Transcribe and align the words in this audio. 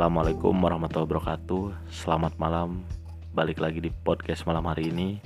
Assalamualaikum 0.00 0.56
warahmatullahi 0.64 1.12
wabarakatuh. 1.12 1.92
Selamat 1.92 2.32
malam. 2.40 2.80
Balik 3.36 3.60
lagi 3.60 3.84
di 3.84 3.92
podcast 3.92 4.48
malam 4.48 4.64
hari 4.64 4.88
ini. 4.88 5.20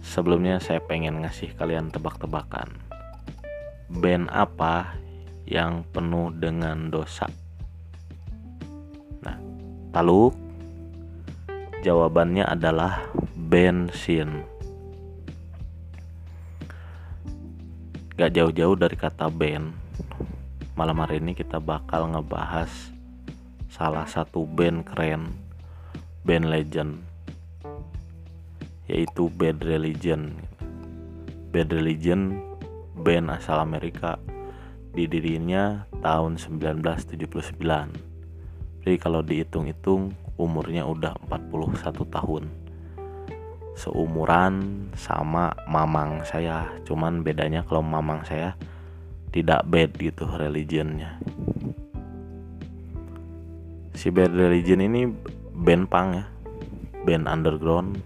Sebelumnya 0.00 0.56
saya 0.56 0.80
pengen 0.80 1.20
ngasih 1.20 1.52
kalian 1.52 1.92
tebak-tebakan. 1.92 2.72
Band 3.92 4.32
apa 4.32 4.96
yang 5.44 5.84
penuh 5.92 6.32
dengan 6.32 6.88
dosa? 6.88 7.28
Nah, 9.20 9.36
taluk. 9.92 10.32
Jawabannya 11.84 12.48
adalah 12.48 13.04
bensin 13.36 14.48
Gak 18.16 18.32
jauh-jauh 18.32 18.80
dari 18.80 18.96
kata 18.96 19.28
band 19.28 19.84
malam 20.74 20.98
hari 20.98 21.22
ini 21.22 21.38
kita 21.38 21.62
bakal 21.62 22.10
ngebahas 22.10 22.93
salah 23.74 24.06
satu 24.06 24.46
band 24.46 24.86
keren 24.86 25.34
band 26.22 26.46
legend 26.46 27.02
yaitu 28.86 29.26
Bad 29.34 29.66
Religion. 29.66 30.38
Bad 31.50 31.74
Religion 31.74 32.38
band 32.94 33.34
asal 33.34 33.58
Amerika 33.58 34.22
didirinya 34.94 35.90
tahun 35.98 36.38
1979 36.38 37.58
jadi 38.86 38.96
kalau 39.02 39.26
dihitung-hitung 39.26 40.14
umurnya 40.38 40.86
udah 40.86 41.18
41 41.26 42.14
tahun. 42.14 42.46
Seumuran 43.74 44.86
sama 44.94 45.50
mamang 45.66 46.22
saya 46.22 46.70
cuman 46.86 47.26
bedanya 47.26 47.66
kalau 47.66 47.82
mamang 47.82 48.22
saya 48.22 48.54
tidak 49.34 49.66
bad 49.66 49.90
gitu 49.98 50.30
religionnya 50.30 51.18
si 54.04 54.12
bad 54.12 54.36
religion 54.36 54.84
ini 54.84 55.08
band 55.56 55.88
punk 55.88 56.08
ya. 56.12 56.24
Band 57.08 57.24
underground. 57.24 57.96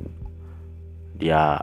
Dia 1.19 1.59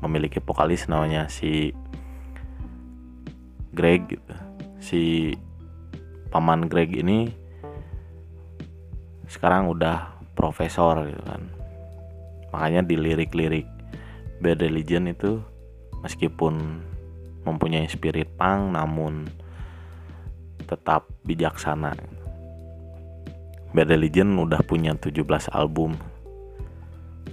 memiliki 0.00 0.40
vokalis 0.40 0.88
namanya 0.88 1.28
si 1.28 1.76
Greg 3.76 4.08
gitu. 4.08 4.32
Si 4.80 5.02
paman 6.32 6.72
Greg 6.72 6.96
ini 6.96 7.28
sekarang 9.28 9.68
udah 9.68 10.16
profesor 10.32 11.04
gitu 11.04 11.20
kan. 11.20 11.52
Makanya 12.56 12.80
di 12.88 12.96
lirik-lirik 12.96 13.68
Bad 14.40 14.64
Religion 14.64 15.04
itu 15.04 15.44
meskipun 16.00 16.80
mempunyai 17.44 17.84
spirit 17.92 18.32
punk 18.40 18.72
namun 18.72 19.28
tetap 20.66 21.06
bijaksana. 21.22 21.94
Bad 23.70 23.88
Religion 23.92 24.34
udah 24.34 24.60
punya 24.66 24.98
17 24.98 25.22
album. 25.54 25.94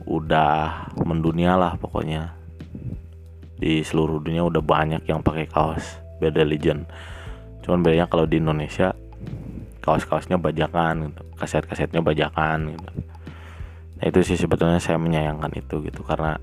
Udah 0.05 0.85
mendunia 1.01 1.57
lah 1.57 1.75
pokoknya. 1.79 2.35
Di 3.57 3.81
seluruh 3.81 4.21
dunia 4.21 4.45
udah 4.45 4.61
banyak 4.61 5.07
yang 5.09 5.25
pakai 5.25 5.49
kaos 5.49 5.97
Bad 6.21 6.37
Religion. 6.37 6.85
Cuman 7.63 7.79
bedanya 7.79 8.11
kalau 8.11 8.27
di 8.27 8.37
Indonesia 8.43 8.91
kaos-kaosnya 9.83 10.39
bajakan 10.39 11.11
gitu 11.11 11.23
kaset-kasetnya 11.35 11.99
bajakan 11.99 12.75
gitu. 12.75 12.91
Nah 13.99 14.05
itu 14.07 14.19
sih 14.23 14.39
sebetulnya 14.39 14.79
saya 14.79 14.95
menyayangkan 14.95 15.51
itu 15.59 15.83
gitu 15.83 16.03
karena 16.07 16.39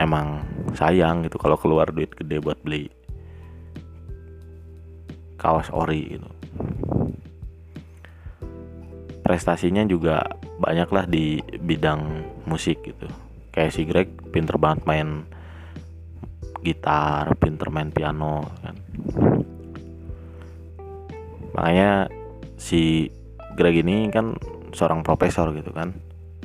emang 0.00 0.40
sayang 0.72 1.24
gitu 1.28 1.36
kalau 1.36 1.60
keluar 1.60 1.92
duit 1.92 2.12
gede 2.16 2.40
buat 2.40 2.56
beli 2.64 2.88
kaos 5.42 5.74
ori 5.74 6.14
gitu. 6.14 6.30
Prestasinya 9.26 9.82
juga 9.82 10.22
banyak 10.62 10.88
lah 10.94 11.04
di 11.10 11.42
bidang 11.42 12.22
musik 12.46 12.86
gitu. 12.86 13.10
Kayak 13.50 13.74
si 13.74 13.82
Greg 13.82 14.08
pinter 14.30 14.54
banget 14.54 14.86
main 14.86 15.26
gitar 16.62 17.34
pinter 17.42 17.68
main 17.74 17.90
piano 17.90 18.46
kan. 18.62 18.76
Makanya 21.58 22.06
si 22.54 23.10
Greg 23.58 23.82
ini 23.82 24.08
kan 24.14 24.38
seorang 24.70 25.02
profesor 25.02 25.50
gitu 25.50 25.74
kan. 25.74 25.90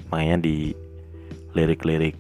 Makanya 0.10 0.42
di 0.42 0.74
lirik-lirik 1.54 2.18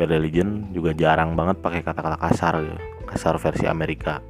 Bad 0.00 0.16
Religion 0.16 0.72
juga 0.72 0.96
jarang 0.96 1.36
banget 1.36 1.60
pakai 1.60 1.84
kata-kata 1.84 2.16
kasar 2.16 2.54
gitu. 2.64 2.80
kasar 3.10 3.34
versi 3.42 3.66
Amerika 3.66 4.22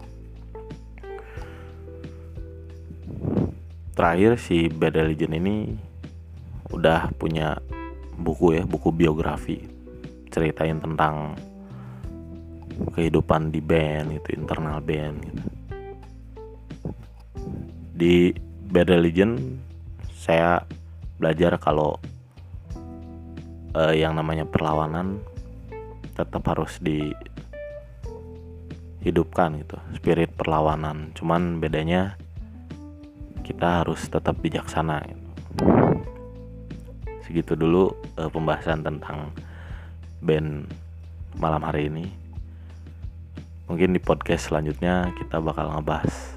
terakhir 3.94 4.38
si 4.38 4.70
Bad 4.70 4.96
Religion 4.96 5.34
ini 5.34 5.74
udah 6.70 7.10
punya 7.18 7.58
buku 8.16 8.60
ya 8.60 8.62
buku 8.64 8.92
biografi. 8.94 9.66
Ceritain 10.30 10.78
tentang 10.78 11.34
kehidupan 12.94 13.52
di 13.52 13.60
band 13.60 14.16
itu 14.16 14.32
internal 14.38 14.80
band 14.80 15.16
gitu. 15.26 15.42
Di 17.96 18.32
Bad 18.70 18.88
Religion 18.88 19.36
saya 20.16 20.62
belajar 21.20 21.60
kalau 21.60 22.00
uh, 23.76 23.92
yang 23.92 24.16
namanya 24.16 24.48
perlawanan 24.48 25.20
tetap 26.16 26.44
harus 26.48 26.80
dihidupkan 26.80 27.16
gitu 29.60 29.76
spirit 29.98 30.32
perlawanan. 30.36 31.12
Cuman 31.12 31.60
bedanya 31.60 32.16
kita 33.50 33.82
harus 33.82 34.06
tetap 34.06 34.38
bijaksana 34.38 35.02
gitu. 35.10 35.26
segitu 37.26 37.52
dulu 37.58 37.90
uh, 38.18 38.30
pembahasan 38.30 38.86
tentang 38.86 39.34
band 40.22 40.66
malam 41.38 41.62
hari 41.62 41.90
ini. 41.90 42.06
Mungkin 43.70 43.94
di 43.94 44.02
podcast 44.02 44.50
selanjutnya 44.50 45.14
kita 45.14 45.38
bakal 45.38 45.70
ngebahas 45.70 46.34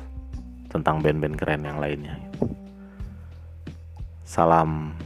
tentang 0.69 1.01
band-band 1.01 1.37
keren 1.37 1.65
yang 1.65 1.81
lainnya 1.81 2.17
salam 4.33 4.97